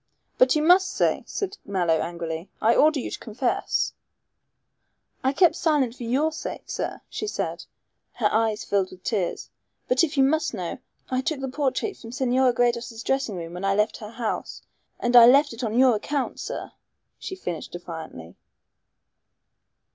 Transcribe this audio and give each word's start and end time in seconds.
"But 0.39 0.55
you 0.55 0.63
must 0.63 0.89
say," 0.89 1.23
said 1.27 1.59
Mallow 1.63 1.99
angrily. 1.99 2.49
"I 2.59 2.73
order 2.73 2.99
you 2.99 3.11
to 3.11 3.19
confess." 3.19 3.93
"I 5.23 5.31
kept 5.31 5.55
silent 5.55 5.93
for 5.95 6.01
your 6.05 6.31
sake, 6.31 6.63
sir," 6.71 7.01
she 7.07 7.27
said, 7.27 7.65
her 8.13 8.27
eyes 8.33 8.63
filled 8.63 8.89
with 8.89 9.03
tears, 9.03 9.51
"but 9.87 10.03
if 10.03 10.17
you 10.17 10.23
must 10.23 10.55
know, 10.55 10.79
I 11.11 11.21
took 11.21 11.39
the 11.39 11.47
portrait 11.47 11.97
from 11.97 12.11
Senora 12.11 12.51
Gredos' 12.51 13.03
dressing 13.03 13.35
room 13.35 13.53
when 13.53 13.63
I 13.63 13.75
left 13.75 13.97
her 13.97 14.09
house. 14.09 14.63
And 14.99 15.15
I 15.15 15.27
left 15.27 15.53
it 15.53 15.63
on 15.63 15.77
your 15.77 15.97
account, 15.97 16.39
sir," 16.39 16.71
she 17.19 17.35
finished 17.35 17.71
defiantly. 17.73 18.33